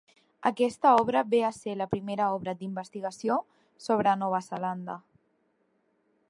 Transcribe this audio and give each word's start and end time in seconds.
Aquesta 0.49 0.93
obra 1.01 1.21
ve 1.33 1.41
a 1.49 1.51
ser 1.57 1.75
la 1.81 1.87
primera 1.91 2.29
obra 2.37 2.55
d'investigació 2.61 3.37
sobre 3.89 4.15
Nova 4.23 4.41
Zelanda. 4.49 4.97